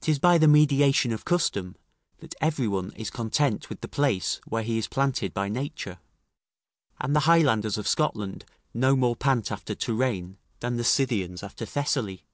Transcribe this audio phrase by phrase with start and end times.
[0.00, 1.76] 'Tis by the mediation of custom,
[2.20, 5.98] that every one is content with the place where he is planted by nature;
[6.98, 12.24] and the Highlanders of Scotland no more pant after Touraine; than the Scythians after Thessaly.